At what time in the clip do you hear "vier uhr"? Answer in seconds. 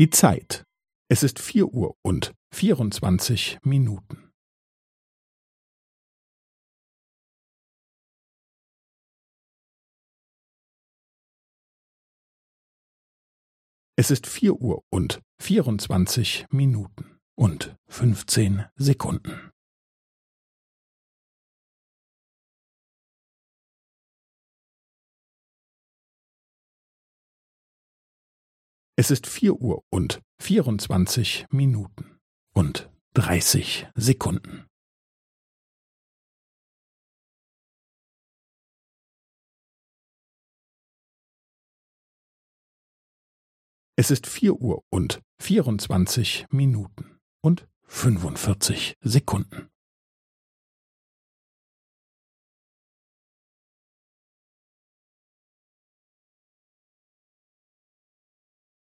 1.38-1.94, 14.26-14.82, 29.26-29.82, 44.26-44.84